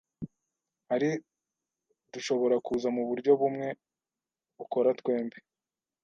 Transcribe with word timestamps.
Ahari 0.85 1.09
dushobora 2.13 2.55
kuza 2.65 2.87
muburyo 2.95 3.31
bumwe 3.41 3.67
bukora 4.57 4.89
twembi. 4.99 5.37